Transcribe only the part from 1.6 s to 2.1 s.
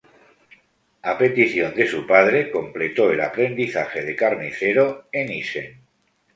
de su